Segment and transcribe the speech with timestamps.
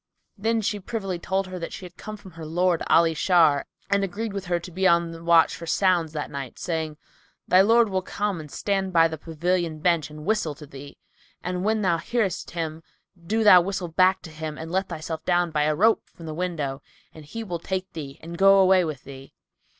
[0.35, 4.33] Then she privily told her that she came from her lord, Ali Shar, and agreed
[4.33, 6.97] with her to be on the watch for sounds that night, saying,
[7.47, 10.97] "Thy lord will come and stand by the pavilion bench and whistle[FN#294] to thee;
[11.43, 12.81] and when thou hearest him,
[13.23, 16.01] do thou whistle back to him and let thyself down to him by a rope
[16.09, 16.81] from the window,
[17.13, 19.35] and he will take thee and go away with thee."